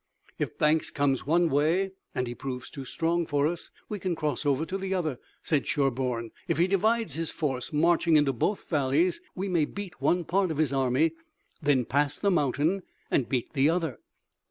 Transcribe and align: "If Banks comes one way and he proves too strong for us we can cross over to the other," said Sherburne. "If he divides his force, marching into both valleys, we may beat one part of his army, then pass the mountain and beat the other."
"If 0.39 0.57
Banks 0.57 0.89
comes 0.89 1.27
one 1.27 1.47
way 1.51 1.91
and 2.15 2.25
he 2.25 2.33
proves 2.33 2.71
too 2.71 2.85
strong 2.85 3.27
for 3.27 3.45
us 3.45 3.69
we 3.87 3.99
can 3.99 4.15
cross 4.15 4.47
over 4.47 4.65
to 4.65 4.75
the 4.75 4.95
other," 4.95 5.19
said 5.43 5.67
Sherburne. 5.67 6.31
"If 6.47 6.57
he 6.57 6.65
divides 6.65 7.13
his 7.13 7.29
force, 7.29 7.71
marching 7.71 8.17
into 8.17 8.33
both 8.33 8.67
valleys, 8.67 9.21
we 9.35 9.47
may 9.47 9.65
beat 9.65 10.01
one 10.01 10.23
part 10.25 10.49
of 10.49 10.57
his 10.57 10.73
army, 10.73 11.11
then 11.61 11.85
pass 11.85 12.17
the 12.17 12.31
mountain 12.31 12.81
and 13.11 13.29
beat 13.29 13.53
the 13.53 13.69
other." 13.69 13.99